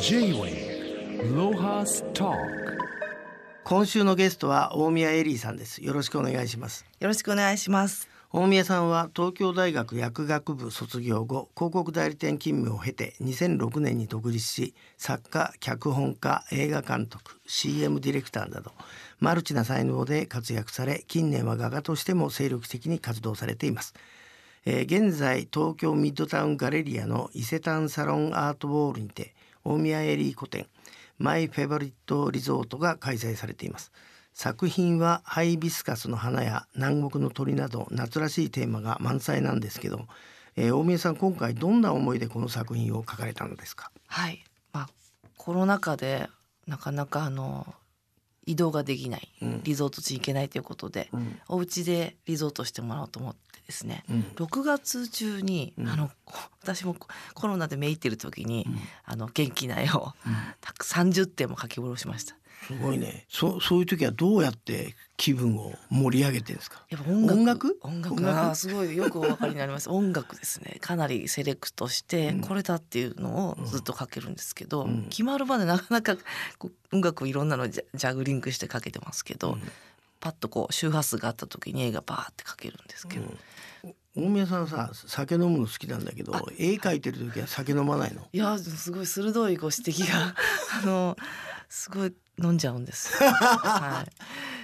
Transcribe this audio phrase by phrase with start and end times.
[0.00, 2.32] J-Way ロハスタ
[3.64, 5.84] 今週のゲストは大宮エリーさんです。
[5.84, 6.84] よろしくお願いします。
[7.00, 8.08] よろしくお願いします。
[8.32, 18.72] 大宮さんは東京大学薬学部卒業後広告代理店勤務を経て2006年に独立し作家脚本家映画監督 CM ディレクターなど
[19.20, 23.94] マルチな才能で活躍され近年は画家としても精力的に活動されています、
[24.66, 29.35] えー現在東京ミッドタウンガレリアの伊勢丹サロンアートボールにて
[29.66, 30.66] 大宮エリー古典
[31.18, 33.90] マイフェバリットリゾートが開催されています
[34.32, 40.06] 作品はハイビスカスの花や南国の鳥など夏らしいテーマが満載なんですけど、
[40.56, 43.90] えー大宮さん今回どんな思いでこの作品を描かれたのですか？
[44.08, 44.44] はい。
[44.72, 44.88] まあ
[45.38, 46.28] コロナ禍で
[46.66, 47.66] なかなかあの
[48.46, 49.60] 移動ができない、うん。
[49.64, 51.38] リゾート地に行けないということで、うん。
[51.48, 54.04] お家でリゾートしてもらおうと思ってですね。
[54.08, 54.20] うん。
[54.36, 55.88] 6月中に、うん。
[55.88, 58.78] あのこ私もココロナでめいってる時に、うん。
[59.04, 60.12] あの元気な絵を
[60.60, 62.36] たく30点も書き下ろしました。
[62.66, 63.24] すごいね。
[63.28, 66.84] そそういう時はどうやって気分を盛り上げてるんですか？
[66.90, 67.78] やっぱ音楽音楽？
[67.82, 68.14] 音楽？
[68.14, 68.38] 音楽？
[68.38, 69.88] あーすごいよくお分かりになります。
[69.90, 70.78] 音楽ですね。
[70.80, 72.40] かなりセレクトしてうん。
[72.40, 75.06] これだっていうのをずっとかけるんですけど、うん。
[75.08, 76.16] 決まるまでなかなか
[76.58, 79.62] こう音楽をいろんなのジャジャグリングしてかけてますけど、うん。
[80.18, 83.24] パッとこう周波数があった時に絵がバーってかけるんですけど、
[84.16, 88.26] 大宮さんさ酒飲むの好きなんだけど絵描いてる時は酒飲まないの？
[88.32, 90.34] いやーすごい鋭いご指摘が
[90.82, 91.18] あの
[91.68, 93.12] すごい飲んじゃうんです。
[93.22, 94.04] は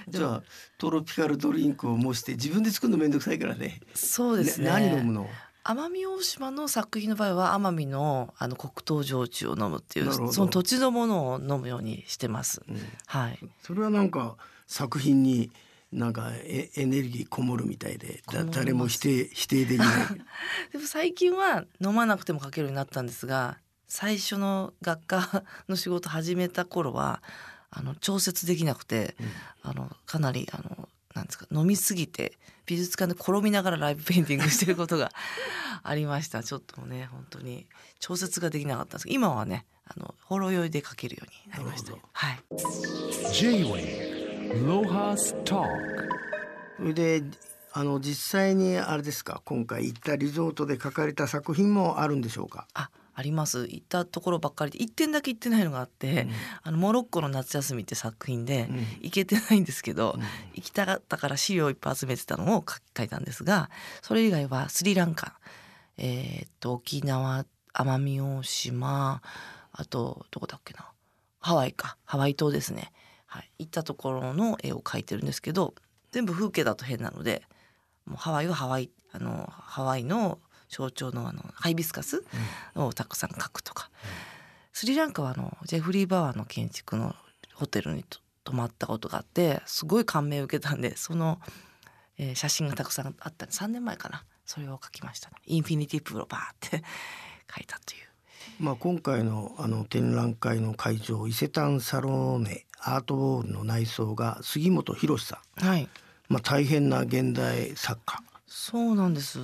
[0.07, 0.43] い、 じゃあ
[0.77, 3.79] トロピカルドリンクを模して自分で作るのめんどくさいからね。
[3.93, 4.69] そうですね。
[4.69, 5.27] 何飲むの？
[5.63, 12.61] 奄美大島の作品の場合は奄美のあの黒糖焼酎を飲むっていうその土地のものを飲むようにしてます。
[12.67, 12.81] うん。
[13.05, 13.39] はい。
[13.61, 14.35] それはなんか
[14.67, 15.51] 作品に
[15.93, 18.21] なんかエエネルギーこもるみたいで
[18.51, 19.87] 誰も否定否定できない。
[20.73, 27.21] でも最近は飲まなくても書けるようになったんですが最初の学科の仕事始めた頃は
[27.75, 29.15] あの調節できなくて、
[29.63, 35.11] あのかなりあのなんですか飲みすぎて美術館で転びながらライブペインティングしてることが
[35.83, 36.43] ありました。
[36.43, 37.65] ちょっとね本当に
[37.99, 41.93] 調節ができなかったんですけど今はねあのほろ酔いで書けるようになりました。
[42.13, 42.39] はい。
[43.33, 45.63] J-Way ロハスタ
[46.77, 47.23] それで
[47.71, 53.67] あの実際にあれですか今回行ったリゾートで描かれた作品もあるんでしょうか、ああります。
[53.69, 56.27] 行ったところばっかりで1点だけ行ってないのがあって、
[56.63, 58.77] あのモロッコの夏休みって作品で、うん。
[59.01, 60.21] 行けてないんですけど、うん。
[60.55, 63.69] 行きたかったから資料をいっぱい集めてたのを書き書いたんですが
[64.01, 65.39] それ以外はスリランカ
[65.97, 69.21] えーっと沖縄奄美大島
[69.71, 70.87] あとどこだっけな
[71.39, 71.97] ハワイか。
[72.05, 72.91] ハワイ島ですね、
[73.25, 75.73] はい、行ったところの絵を描いてるんですけど
[76.11, 77.43] 全部風景だと変なので
[78.05, 80.39] もうハワイはハワイあのハワイの
[80.73, 82.23] 象徴のあのハイビスカス
[82.75, 83.89] をたくさん描くとか、
[84.71, 87.15] スリランカはあのジェフリー・バワーの建築の
[87.53, 91.39] ホテルにと泊まったことがあってすごい感銘を受けたんでその、
[92.17, 93.45] えー写真がたくさんあった。
[93.47, 94.23] 3年前かな。
[94.45, 95.37] それを描きましたね。
[95.45, 96.83] インフィニティプロバーって
[97.53, 98.07] 書いたという。
[98.59, 105.89] まあ、今回のあの展覧会の会場伊勢丹サローネアートボールの内装が杉本博さん、はい。
[106.27, 108.21] まあ、大変な現代作家
[108.55, 109.39] そうなんです。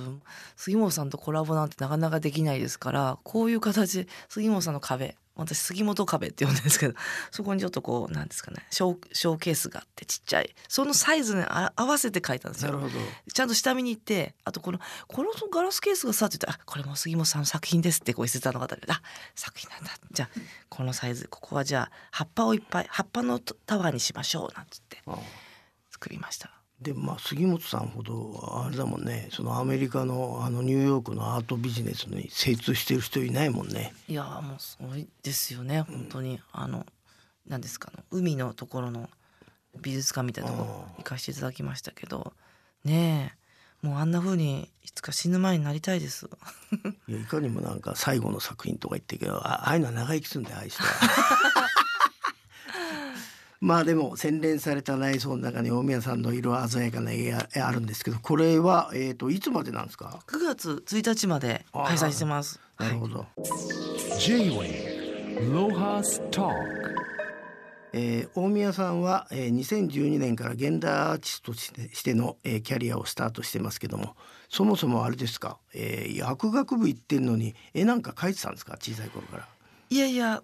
[0.54, 6.94] 杉本さんとコラボなんてなかなかできないですからこういう形で杉本さんの壁私杉本壁って呼んでるんですけど
[7.32, 10.54] そこにちょっとこうなんですかねショーショーケースがあってちっちゃい。
[10.68, 12.80] そのサイズにあ合わせて書いたんですよ。
[13.34, 14.78] ちゃんと下見に行ってあとこの
[15.08, 19.02] このガラスケースがさって言ったらあこれも杉本さんの作品ですってこう伊勢丹の方であ
[19.34, 19.90] 作品なんだ。
[20.12, 25.02] じゃあこのサイズここはじゃあ葉っぱをいっぱい葉っぱのタワーにしましょうなんつって
[25.90, 26.59] 作りました。
[26.80, 33.92] でまあ杉本さんほどあれだもんねそのアメリカのあのニューヨークのアートビジネスに精通してる人いないもんね。
[34.08, 36.86] いやーもうすごいですよね本当に、あの
[37.46, 39.10] 何ですかあの海のところの
[39.80, 42.32] 美術館みたいなとこあ行かせていただきましたけど
[42.84, 43.34] ね
[43.82, 46.28] えもうあんな風にいつか死ぬ前になりたいです。
[47.08, 50.88] いやいかにもなんか最後の作品とか言ってるけどあああいうのは長生きするんだよああいう人は。
[53.60, 62.58] まあでも洗練された内装の中に大宮さんの色鮮やかな絵があるんですけどこれは、えー、といつまでなんですか？9月1日まで開催してます。
[62.76, 63.26] はいなるほど、
[64.18, 66.48] J-Way ロハスタ
[67.92, 74.16] えー大宮さんは、えー2012年から現代アーティストとしての、えーキャリアをスタートしてますけども
[74.48, 78.78] そもそもあれですか、えー薬学部行ってんのに絵なんか描いてたんですか？
[78.80, 79.48] 小さい頃から。
[79.90, 80.42] いやいや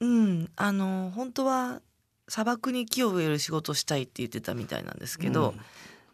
[0.00, 1.80] うんあの本当は
[2.32, 5.52] 砂漠に木を植える仕事をしたいって言ってたみたいなんですけど、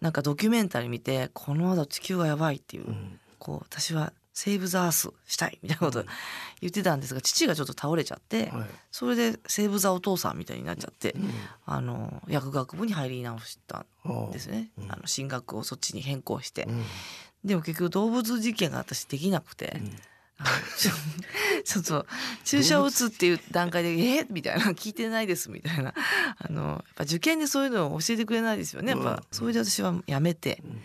[0.01, 3.21] なんかドキュメンタリー見てこのまま地球がやばいっていう、うん。
[3.39, 6.05] こう私はセーブ・ザ・アースしたいみたいなこと
[6.61, 8.67] 言ってたんですが父がちょっと倒れちゃって、はい。
[8.91, 11.31] それでセーブ・ザ・お父さんみたいになっちゃって、うん。
[11.67, 14.93] あの薬学部に入り直したんですね、うん。
[14.93, 16.83] あの進学をそっちに変更して、うん。
[17.45, 19.81] でも結局動物実験が私できなくて、
[20.41, 20.93] うんあのちょ
[21.65, 22.07] ちょっと
[22.45, 24.27] 注射を打つっていう段階で「え？
[24.31, 25.95] みたいな「聞いてないです」みたいな。
[26.39, 28.93] あのやっぱ受験でそういうのを教えてくれないですよね。
[28.93, 30.63] やっぱ、うんそれで私はやめて。
[30.65, 30.81] うん。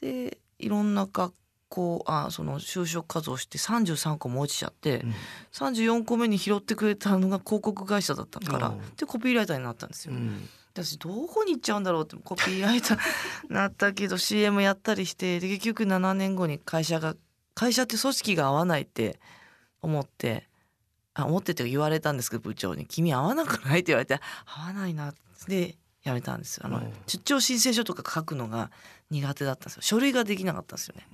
[0.00, 1.34] でいろんな学
[1.68, 5.14] 校あその就職活動して33個も落ちちゃって、うん。
[5.52, 8.96] 34個目に拾ってくれたのが広告会社だったから、うん。
[8.96, 10.14] でコピーライターになったんですよ。
[10.14, 10.48] うん。
[10.74, 12.98] 私どこに行っちゃうんだろうってコピーライター
[13.48, 17.14] なったけど CM やったりしてで結局7年後に会社が
[17.56, 19.18] 会社って組織が合わないって
[19.82, 20.46] 思って
[21.14, 25.12] あ思ってって言われたんですけど部長に「君合わなくない?」って言われて「合わないな」
[25.48, 26.66] で辞めたんですよ。
[26.66, 26.92] あの、うん。
[27.06, 28.70] 出張申請書とか書くのが
[29.10, 29.82] 苦手だったんですよ。
[29.82, 31.08] 書類ができなかったんですよね。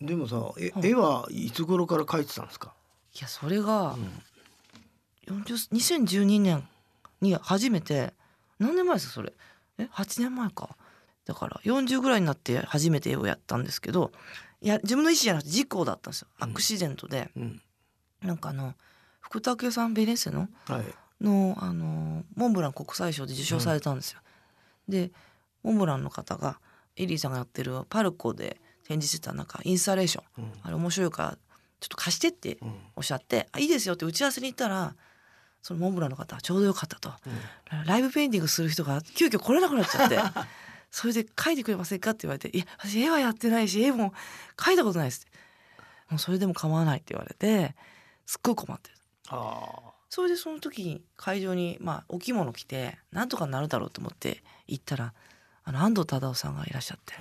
[0.00, 0.86] ででもさえうん。
[0.86, 2.72] 絵はいつ頃から描いてたんですか、
[3.14, 5.42] いやそれがうん。
[5.42, 6.66] 40 2012年
[7.20, 8.14] に初めて
[8.58, 9.32] 何年前ですかそれ？
[9.78, 10.76] え8年前か。
[11.24, 14.10] だから40ぐらいになって初めて絵をやったんですけど
[14.62, 16.28] いや自分の意思じゃなくて事故だったんですよ。
[16.38, 17.62] アクシデントで、うん。
[18.22, 18.74] なんかあの
[19.20, 20.84] 福武さんベネッセのはい。
[21.24, 24.20] のあのモンブラン国際賞で受賞されたんですよ。
[24.88, 25.10] で
[25.62, 26.58] モンブランの方が
[26.96, 30.42] エリーさんがやってるパルコで展示してたなんかインスタレーション。
[30.44, 30.52] うん。
[30.62, 31.38] あれ面白いから
[31.80, 32.74] ちょっと貸してってうん。
[32.96, 34.94] おっしゃって「あいいですよ」って打ち合わせに行ったら
[35.62, 37.12] そのモンブランの方はちょうどよかったと。
[37.86, 40.18] ライブペインティングする人が急遽来れなくなっちゃって
[40.90, 44.12] それで「描いてくれませんか?」って言われて「いや私絵はやってないし絵も
[44.56, 45.38] 描いたことないです」って
[46.10, 47.74] 「もうそれでも構わない」って言われて
[48.26, 48.96] すっごい困ってる。
[49.28, 55.14] あそれでその時に会場にまあお着物着てなんとかなるだろうと思って行ったら
[55.62, 57.14] あの安藤忠雄さんがいらっしゃって。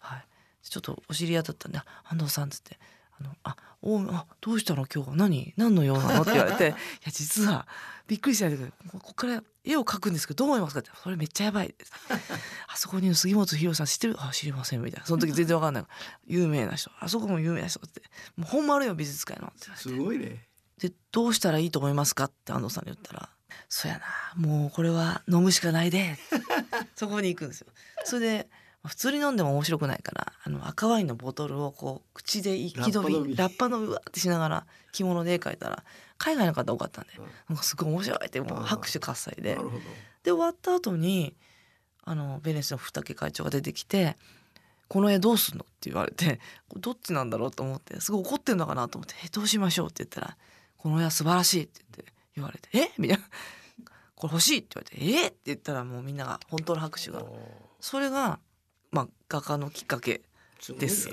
[0.00, 0.26] はい、
[0.64, 2.80] ちょっとお知り合いだったんであ「安藤さん」っつって
[3.20, 4.86] 「あのあおあどうしたの？
[4.92, 5.16] 今日は？
[5.16, 5.52] 何？
[5.56, 6.74] 何の用なの?」って言われて「いや
[7.12, 7.66] 実は
[8.06, 11.74] びっくりしないでくださいここから絵を描くんですけどどう思いますか?」って「それめっちゃやばい」
[12.68, 15.06] あそこに杉本博さん知ってる?」あ「知りません」みたいな。
[15.06, 15.84] その時全然わかんない。
[16.26, 18.02] 有名な人あそこも有名な人って
[18.36, 20.46] 「もう本丸よ美術館の」ってすごいね。
[20.78, 22.24] でどうしたらいいと思いますか？
[22.24, 23.28] って安藤さんに言ったら
[23.68, 24.04] 「そうやな。
[24.36, 26.18] もうこれは飲むしかないで」
[26.96, 27.68] そこに行くんですよ。
[28.04, 35.84] それでまあ普通に飲んでも面白くないからあの赤ワインのボトルをこう口で息止ラッパ飲みみラッパのうわってしながら着物で絵描いたら
[36.18, 37.24] 海外の方多かったんでうん。
[37.48, 39.56] なんかすごい面白いってもう拍手喝采で。
[40.24, 41.34] で終わった後に
[42.04, 44.16] あのベネスの二竹会長が出てきて
[44.88, 46.40] 「この絵どうすんの?」って言われて
[46.76, 47.50] どっちなんだろう？
[47.52, 50.36] と思ってすごい怒ってんのかなと思って「えどうしましょう?」って言ったら
[50.76, 52.90] 「この絵は素晴らしい」って言って言われて「え？
[52.98, 53.24] みたいな
[54.16, 55.26] 「これ欲しい」って言われて「え？
[55.28, 57.22] っ?」って言ったらもうみんなが本当の拍手が。
[57.80, 58.38] それが
[58.92, 60.20] まあ画家のきっかけ
[60.78, 61.10] です。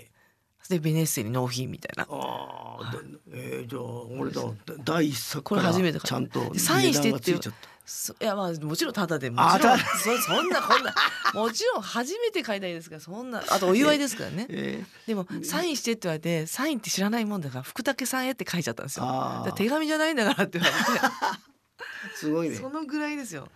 [0.69, 2.07] でベネッセに納品みたいな。
[2.07, 2.99] ああ、で
[3.31, 3.81] えー、じゃあ
[4.19, 4.41] 俺だ
[4.83, 7.69] 第一作これ初めてちゃんとでサインしてっていちゃった。
[7.85, 10.93] そいやまあもちろんただでもあちろんたそそんなこんな
[11.33, 14.45] もちろん初めて書いたいですからそんなあとお祝いですからね。
[14.51, 21.39] えでもサインしてって言われてサインって知らないもんだから福武さんへって書いちゃったんですー、よ手紙じゃないんだからって言わー
[22.13, 22.51] すごいね。
[22.51, 23.47] れてそのぐらいですよ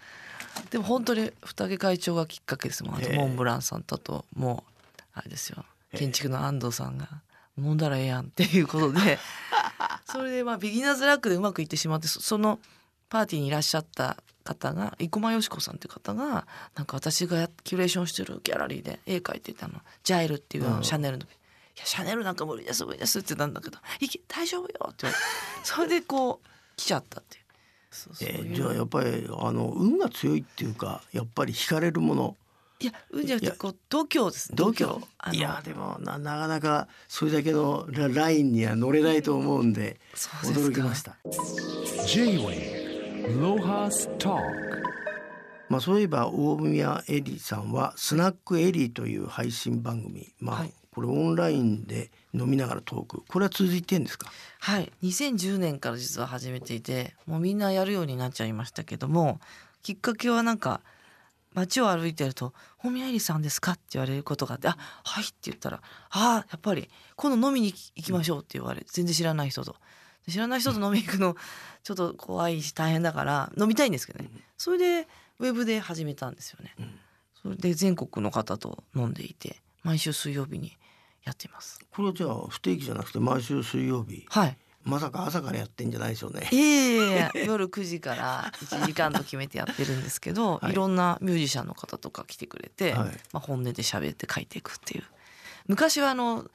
[0.72, 2.96] でも本当に福武会長がきっかけですもん。
[2.96, 5.66] あとモンブランさんとあともうあれですよ。
[5.96, 7.08] 建築の安藤さんが
[7.58, 9.20] 飲んだらええやんっていうことで。
[10.06, 12.60] それでまあビギナーズラックでうまくいってしまってそその
[13.10, 19.81] パーティーにいらっしゃった方が生駒よし子さんっていう方がなんか私がやキュレーションしてるギャラリーで絵描いてたの。
[20.04, 20.78] ジャイルっていうあうん。
[20.78, 21.24] のシャネルの。
[21.26, 21.28] い
[21.80, 25.30] やシャネルなんか無理です無理ですって言ったんだけど「いけ大丈夫よ」って言われて。
[25.66, 27.43] それでこう来ちゃったっていう。
[27.94, 32.35] そうそうえー、じゃあやっぱりあの運が強いっていうかやっぱり惹かれるもの。
[32.80, 34.56] いやうんじゃなくてこう度胸ですね。
[34.57, 35.00] 度胸？
[35.31, 40.00] いやでもななかなかそれだけのララインには乗れないと思うんで
[40.44, 41.16] 驚きました。
[42.06, 44.42] J-Way Lohas Talk
[45.69, 50.33] まあそういえば大宮エリさんはスナックエリという配信番組。
[50.40, 50.73] まあ、はい。
[50.92, 53.23] これオンラインで飲みながらトーク。
[53.28, 54.31] これは続いてんですか？
[54.59, 54.92] はい。
[55.04, 59.40] 2010年から実は始めていてもうみんなやるようになっちゃいましたけども
[59.81, 60.81] きっかけはなんか
[61.54, 65.78] 街を歩いてると「本宮えりさんですか?」って言われることがあって「あはい」って言ったら
[66.09, 69.75] 「ああやっぱり今度飲みに行きましょう」って言われ全然知らない人と。
[70.25, 71.35] で知らない人と飲みに行くの
[71.83, 74.30] ちょっと怖いし大変だから飲みたいんですけどね。
[74.57, 75.07] それで
[75.40, 76.73] ウェブで始めたんですよね。
[77.42, 80.78] それで全国の方と飲んでいて毎週水曜日に
[81.23, 81.80] やっています。
[81.92, 86.56] これはじゃあ不定期じゃなくて毎週水曜日はいまさか朝からやってんじゃないでしょうねい。
[86.56, 95.06] えいえ夜9時から 1時間と決めてやってるんですけど、はいい、ろんなミュージシャンの方とか来てくれて、はいまあ、本音で喋って書いていくっていう
[95.68, 96.45] 昔はあの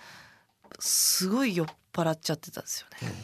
[0.79, 3.15] すごい酔っ払っちゃってたんですよね。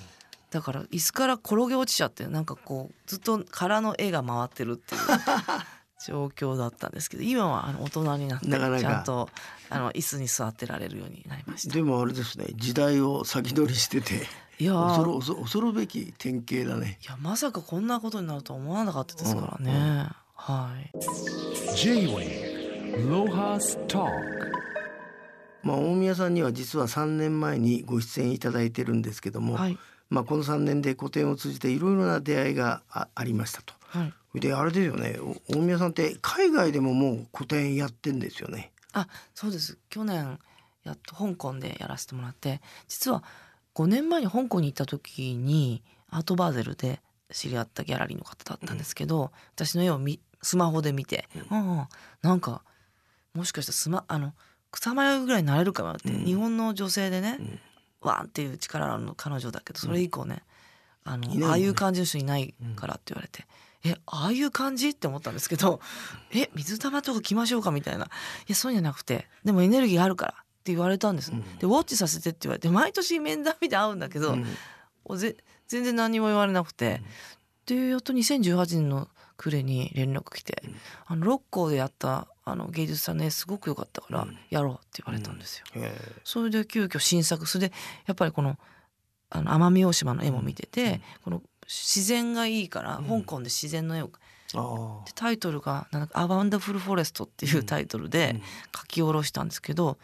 [0.51, 5.01] だから椅子から転げ落ちちゃってなんかこうずっと空の絵が回ってるっていう
[6.07, 9.29] 状況だったんですけど今はあの大人になってちゃんと
[9.71, 11.75] あの椅子に座ってられるようになりました。
[11.75, 14.27] でもあれですね時代を先取りしてて
[14.59, 20.11] いやー恐る恐恐るべき典型だねいやまさかこんなことになるとは思わなかったですからね。
[20.35, 20.91] はい。
[21.77, 24.11] J-Wave Lohas Talk
[25.63, 29.79] まあ大宮さんには実は3年前にご出演いただいてるんですけども、はい。
[30.11, 33.73] まあこの3年で個展を通じていろいろな出会いがあありましたと。
[33.81, 34.13] はい。
[34.35, 35.19] であれですよね。
[35.49, 38.73] お大宮さんって海外でももう個展やってんですよね。
[38.93, 39.79] あそうです。
[39.89, 40.39] 去年
[40.83, 42.61] やっと香港でやらせてもらって。
[42.89, 43.23] 実は
[43.75, 47.01] 5年前に香港に行った時にアートバーゼルで
[47.33, 51.79] 知り合ったギャラリーの方だったんですけど、私の絵をみスマホで見て、うん。
[51.79, 51.89] うん
[52.23, 52.63] なんか
[53.35, 54.33] もしかしたらスマあの
[54.71, 56.25] 草間ぐらいになれるかなって、うん。
[56.25, 57.61] 日本の女性でね、ん。
[58.01, 60.43] ワンっていう力あるの彼女だけどそれ以降ね、
[61.05, 61.47] あのね。
[61.47, 63.47] ああいう感じの人いないからって言われて。
[63.85, 64.91] えああいう感じ？
[64.91, 65.81] って思ったんですけど
[66.33, 67.71] え水玉とか来ましょうか？
[67.71, 68.05] みたいな。
[68.05, 68.09] い
[68.49, 71.43] やそうじゃなくてでもエネルギーあるからって言われたんです、うん。
[71.59, 74.47] でウォッチさせてって言われて毎年面談見て会うんだけど、うん。
[75.05, 75.37] おぜ
[75.69, 77.03] 全然何も言われなくて、
[77.67, 80.63] でやっと2018年の暮れに連絡来て、
[81.07, 84.39] あの六甲でやったあの芸術さんの絵すごく良かったからうん。
[84.49, 85.67] やろうって言われたんですよ。
[85.75, 85.93] へ
[86.25, 87.75] それで急遽新作それで
[88.07, 88.57] やっぱりこの
[89.31, 93.23] あの奄美大島の絵も見てて、この自然がいいから、うん。
[93.23, 94.11] 香港で自然の絵を
[95.05, 98.41] でタイトルがなんか「アワンダフルフォレスト」っていうタイトルで
[98.77, 99.99] 書き下ろしたんですけど、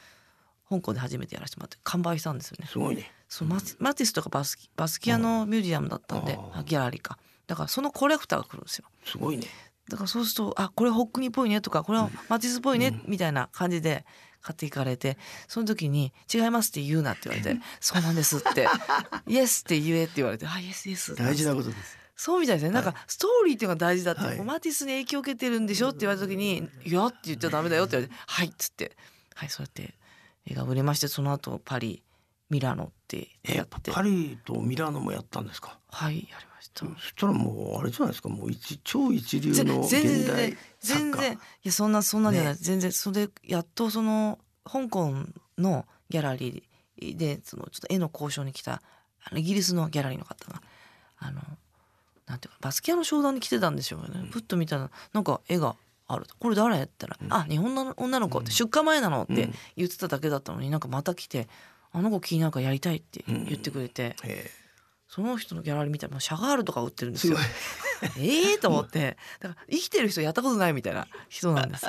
[0.68, 2.64] 香港で初めてやらせてもらって完売したんですよね。
[2.66, 2.72] あ。
[2.72, 3.12] すごいね。
[3.28, 7.16] そうマティ、マティスとかバスキ、バスキアのミュージアムだったんで、ギャラリーか。
[7.46, 8.86] だからそのコレクターが来るんですよ。
[9.04, 9.46] すごいね。
[9.88, 14.04] だからそうするとあこれホックニーっぽいねとかこれはマティスっぽいね、みたいな感じで
[14.42, 15.18] 買っていかれて
[15.48, 18.68] その時に「違います」って言うなって言われて「そうなんです」って
[19.28, 21.98] 「イエス」って言えって言われて「あイエスイエス」大事なことです。
[22.16, 22.70] そうみたいですね。
[22.70, 24.44] なんかストーリーっていうのが大事だって、はい。
[24.44, 28.94] マティスに影響を受けてるんでしょって言われた時に「いや」って言っちゃダメだよって言われて「はい」っつって。
[29.34, 29.94] はいそうやって
[30.44, 32.02] 絵が売れましてその後パリ
[32.50, 35.78] ミラノってえやってパリとミラノもやったんですか？
[35.88, 36.84] はいやりました。
[36.84, 38.28] そしたらもうあれじゃないですか。
[38.28, 41.10] もう一超一流ぜの全然現代作家。
[41.10, 45.14] 全然いやそんなそんなんじゃない、ね全然それでやっとその香港
[45.58, 48.82] のギャラリーでそのちょっと絵の交渉に来た
[49.24, 50.60] あのイギリスのギャラリーの方が
[51.18, 51.40] あの
[52.26, 54.08] なんていうかバスキアの商談に来てたんですよね。
[54.30, 55.76] ふっと見たらなんか絵が
[56.06, 56.76] あるとこれ誰？
[56.76, 61.48] って言ったら「あ日本の女の子って出荷前なの」ってうん言ってただけだったのになんかまた来て
[61.92, 64.50] 「あの子気になるからやりたい」って言ってくれて、え。
[65.10, 67.36] その人のギャラリー見たらもうシャガールとか売ってるんですよ。
[67.36, 67.42] す。
[68.16, 69.16] ええと思って。
[69.40, 71.86] だから生きてる人やったことないみたいな人なんです。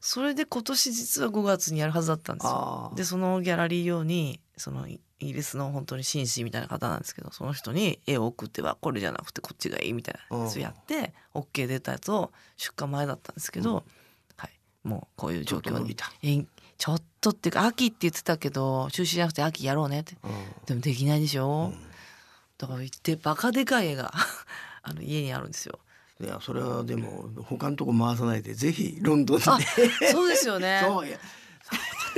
[0.00, 2.92] それで今年実は5月にやるはずだったんですよ。
[2.96, 13.84] でそのギャラリー用にそのイギリスの本当に紳士みたいな方なんですけどその人に絵を送ってはこれじゃなくてこっちがいいみたいなやつをやって OK 出たやつを出荷前だったんですけど、
[14.36, 14.50] はい、
[14.84, 16.12] もうこういう状況にちょっと伸びた。
[16.22, 16.46] え
[16.78, 20.16] ちょっとっていうか秋って言ってたけど中止じゃなくて秋やろうねって。
[20.22, 20.30] うん。
[20.64, 21.72] でもできないでしょ、
[22.56, 24.12] だから行ってバカでかい絵が
[24.82, 25.78] あの家にあるんですよ。
[26.20, 29.44] いやそれはでも他のとこ回さないでぜひロンドンで。
[29.46, 29.58] あ
[30.12, 30.82] そうですよね。
[30.86, 31.18] そういや。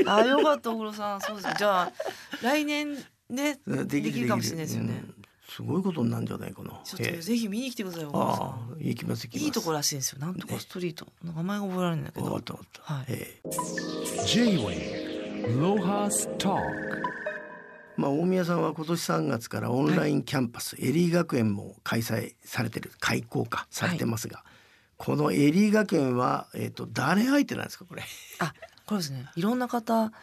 [0.06, 1.20] あよかった小黒さん。
[1.20, 1.92] そうですじゃあ
[2.42, 2.96] 来年
[3.28, 4.92] ねうんできるかもしれないですよね。
[4.92, 5.19] うん
[5.56, 6.80] すごいことになるんじゃないかな。
[6.84, 8.76] ちょっとええぜひ見に来てくださいああん。
[8.78, 9.44] 行きます行きます。
[9.44, 10.18] いいとこらしいんですよ。
[10.20, 11.06] なんとかストリート。
[11.24, 12.36] 名前が覚えられないんだけわかど。
[12.38, 12.94] ったわかった。
[12.94, 13.50] はいええ
[14.26, 16.60] J-Wave Lohas Talk
[17.96, 24.42] まあ大宮さんは今年3月からオンラインキャンパス、エリー学園も開催されてる開校かされてますが、
[24.96, 28.02] このエリー学園はえっ、と誰相手なんですかこれ？
[28.38, 28.54] あ
[28.86, 29.26] これですね。
[29.36, 30.14] いろんな方じ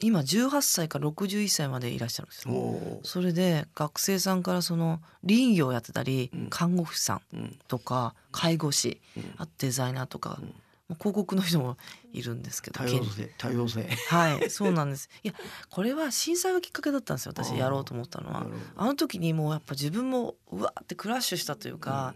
[0.00, 3.00] 今18歳から61歳までいらっしゃるんですよ。
[3.02, 6.46] それで学生さんからその林業やってたり、うん。
[6.50, 7.58] 看護婦さんうん。
[7.68, 9.34] とか介護士、うん。
[9.38, 10.54] あとデザイナーとか、うん。
[10.94, 11.78] 広告の人も
[12.12, 13.88] いるんですけど多様性多様性。
[14.08, 15.08] はい、 そうなんです。
[15.22, 15.34] いや、
[15.70, 17.32] これは震災がきっかけだったんですよ。
[17.34, 18.46] 私やろうと思ったのは。
[18.76, 22.14] あの時にもうやっぱ自分もうわーってクラッシュしたというか、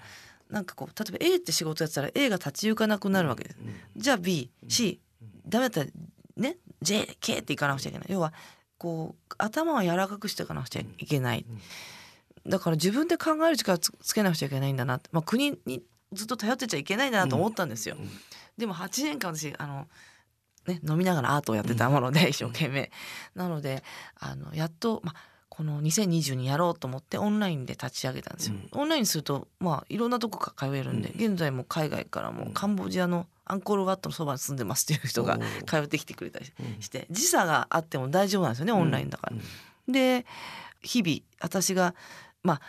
[0.50, 3.56] なんかこう例えば A って仕事やってたら A が立ち行かなくなるわけです。
[3.96, 5.00] じゃあ B、C、
[5.46, 5.90] ダメだったら
[6.36, 8.08] ね J、K っていかなくちゃいけない。
[8.10, 8.32] 要は
[8.78, 11.44] こう頭は柔らかくしていかなくちゃいけない。
[12.46, 17.96] だから自分で考える力つつけなくちゃいけないんだなまあ、国にずっと頼ってちゃいけないんだなと思ったんですよ。
[17.98, 18.10] うん
[18.56, 19.86] でも8年間私あの、
[20.66, 22.90] ね、飲みながらアートをやってたもので、一生懸命。
[23.34, 23.84] なので
[24.18, 25.16] あのやっと、まあ、
[25.56, 28.56] この2020にやろうと思ってオンラインで立ち上げたんですよ。
[28.72, 36.82] オンラインにすると、まあ、いろんなとこから通えるんで、現在も海外からもカンボジアのアンコールワットのそばに住んでますっていう人が通ってきてくれたりうん。
[36.82, 39.36] して時差があっても大丈夫なんですよねオンラインだから。
[39.88, 40.26] で
[40.82, 41.94] 日々私が
[42.42, 42.60] まあ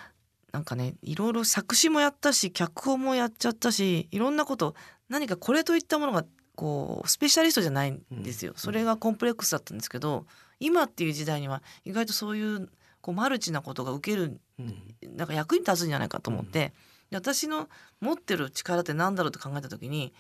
[0.53, 4.75] なんかねいろいろ作詞もやったし脚本もやっちゃったしいろんなこと
[5.09, 6.23] 何かこれといったものが
[6.55, 8.53] こうスペシャリストじゃないんですよ。
[8.55, 10.25] それがコンプレックスだったんですけど
[10.59, 12.69] 今っていう時代には意外とそういう
[13.07, 15.15] こうマルチなことが受けるうん。
[15.15, 16.73] なんか役に立つんじゃないかと思って、
[17.09, 17.69] で私の
[18.01, 20.13] 持ってる力って何だろうって考えた時に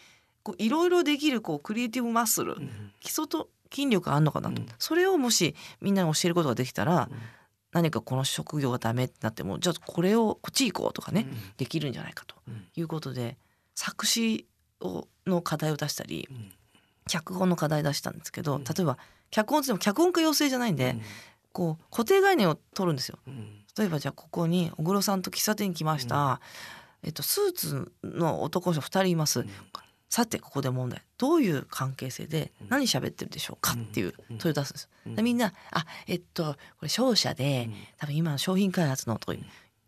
[0.57, 2.91] いろいろできるこうクリエイティブマッスル、うん。
[3.01, 4.67] 基礎と筋力があるのかなと、うん。
[4.79, 7.17] それをもしみんなに教えることができたら、うん。
[7.73, 11.37] 何かこの職業がダメってなってもじゃあこれをこっち行こうとかね、うん。
[11.57, 12.35] できるんじゃないかと。
[12.47, 12.67] うん。
[12.73, 13.37] いうことで
[13.75, 14.47] 作詞
[14.79, 16.53] をの課題を出したりうん。
[17.09, 18.63] 脚本の課題出したんですけど、うん。
[18.63, 18.97] 例えば
[19.29, 20.95] 脚本ってでも脚本家養成じゃないんで、
[21.57, 23.17] こう固定概念を取るんですよ。
[23.25, 23.65] うん。
[23.75, 26.39] 例えばじゃあここに小黒さんと喫茶店に来ました、
[27.01, 29.49] えっと、スーツの男の人2人います、うん。
[30.07, 31.01] さてここで問題。
[31.17, 32.67] どういう関係性でうん。
[32.69, 34.37] 何喋ってるでしょうかっていううん。
[34.37, 35.15] 問いを出すんです、うん。
[35.15, 39.37] でみんな「あえっとこれ商社で多分今の商品開発の」とか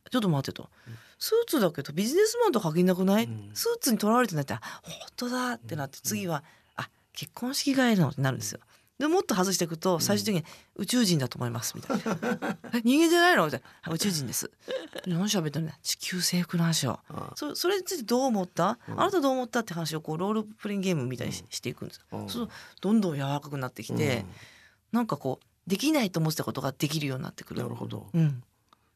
[0.10, 0.72] ちょっと待ってと。
[0.88, 0.98] うん。
[1.20, 3.52] スーツだけどビジネスマンと限りなくない、うん。
[3.54, 6.44] スーツにとらわれてないってあ本当だってなって次は
[6.78, 8.60] あ結婚式帰りのってなるんですよ。
[9.00, 13.66] でもっと外していくと最終的に宇宙人だと思いますみたいな「え人間じゃないの?」みたいな。
[13.84, 14.52] あ「宇宙人です」
[15.08, 17.00] 何喋ってるんだ地球征服の話を。
[17.10, 19.00] あそそれについてどう思った、うん。
[19.00, 22.50] あなたどう思ったって話をこうロールプレインゲームみたいにし,、うんていくんですよ。
[22.82, 24.26] どんどん柔らかくなってきて、
[24.92, 27.62] なんかこうできないと思ってたことができるようになってくる。
[27.62, 27.76] うんなる。
[27.76, 28.10] ほど。
[28.14, 28.44] うん、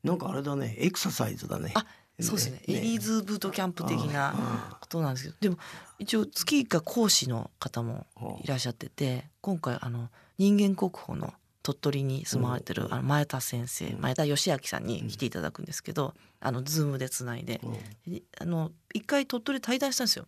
[0.03, 1.71] なんかあれだねエクササイズだね。
[1.75, 1.85] あ
[2.19, 2.61] そうですね。
[2.67, 5.57] エリーズブートキャンプ的なあことなんですけどでも
[5.97, 14.01] 一応月1回講師の方もあいらっしゃってて今回あの人間国宝の鳥取に住まわれてるあの前田先生うん。
[14.01, 17.61] 前田義明さんに来ていただくんですけどあのズームでつないで
[18.05, 20.27] であの一回鳥取で対談したんですよ。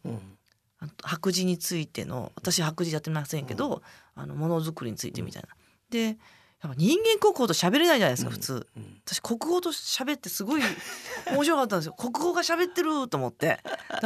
[1.04, 3.82] 白磁についての私白磁やってませんけど、
[4.14, 5.50] あのものづくりについてみたいな。
[5.90, 6.18] で
[6.66, 8.68] やっぱ人間国宝と喋れないじゃないですか普通。
[8.76, 9.02] うん。
[9.06, 10.62] 私国語と喋ってすごい
[11.32, 11.94] 面白かったんですよ。
[11.98, 13.60] 国語が喋ってると思って。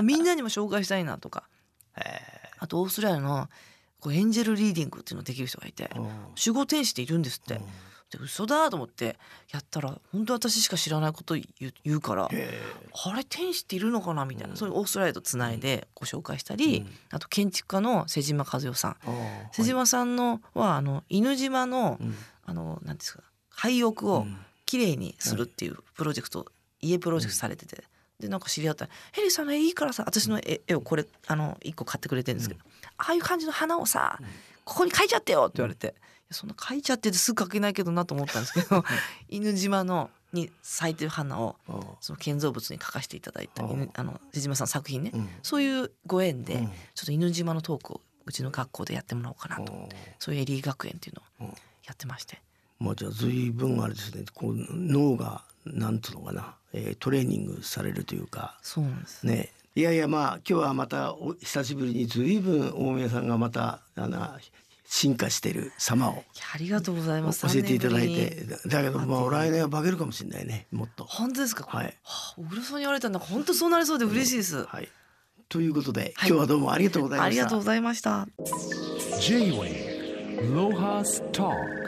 [0.03, 1.43] みんなにも紹介したいなとか。
[2.59, 3.49] あとオーストラリアの
[3.99, 6.03] こうエンジェルリーディングっていうのができる人がいてうん。
[6.03, 7.55] 守護天使っているんですって。
[7.55, 7.61] うん。
[8.11, 9.17] で嘘だと思って
[9.51, 12.59] やったら本当私しか知らないこと言う言うからへ
[13.05, 14.57] あれ天使っているのかなみたいな、うん。
[14.57, 16.89] そういうオーストラリアとつないでご紹介したり、うん。
[17.11, 18.97] あと建築家の瀬島和代さん。
[19.51, 22.15] 瀬島さんのはあの犬島のうん
[22.49, 24.37] あの何ですか廃屋をうん。
[24.65, 26.45] きれいにするっていうプロジェクト、
[26.79, 27.83] 家プロジェクトされてて、
[28.19, 32.61] でなんか知り合ったら「ヘリーさんの絵いいからさ私の絵絵をこれあの1個買ってくれてるんですけど、
[32.97, 34.27] ああいう感じの花をさ、うん。
[34.63, 35.95] ここに描いちゃってよ」って言われて、いや
[36.35, 38.85] そんな描いちゃってってすぐ描けないけどなと思ったんですけど
[39.27, 41.55] 犬島のに咲いてる花を
[41.99, 45.29] その建造物に描かせていただいたああ犬あの瀬島さんの作品ね、うん。
[45.41, 46.67] そういうご縁で、うん。
[46.93, 51.49] ちょっと犬島のトークをうちの学校でやってもらおうかなと、ああそういうエリー学園っていうのを。
[51.49, 51.57] うん
[51.89, 52.41] やってまして。
[52.79, 59.25] まあじゃあ随分あれですねこう脳がなんつうのかな、えートレーニングされるというかそうなんです。
[59.25, 64.29] ねいやいやまあ今日はまたお久しぶりに随分大宮さんがまたあの
[64.85, 66.23] 進化してる様を
[66.53, 67.45] ありがとうございます。
[67.47, 71.03] 教えていただいてだだけどまあ来年は化けるかもしれないねもっと。
[71.03, 71.65] 本当ですか？
[71.67, 73.19] はいはあ小黒さんに言われたんだ。
[73.19, 74.63] 本当そうなりそうで嬉しいです。
[74.65, 74.87] はい
[75.49, 77.25] ということで、はい今日はどうもありがとうございました。
[77.25, 78.27] ありがとうございました。
[79.19, 81.78] J-Way Lohas Talk